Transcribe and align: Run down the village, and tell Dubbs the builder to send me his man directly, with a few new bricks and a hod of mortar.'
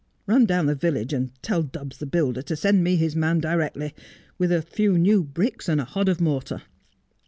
Run 0.25 0.45
down 0.47 0.65
the 0.65 0.73
village, 0.73 1.13
and 1.13 1.29
tell 1.43 1.61
Dubbs 1.61 1.99
the 1.99 2.07
builder 2.07 2.41
to 2.41 2.55
send 2.55 2.83
me 2.83 2.95
his 2.95 3.15
man 3.15 3.39
directly, 3.39 3.93
with 4.39 4.51
a 4.51 4.63
few 4.63 4.97
new 4.97 5.23
bricks 5.23 5.69
and 5.69 5.79
a 5.79 5.85
hod 5.85 6.09
of 6.09 6.19
mortar.' 6.19 6.63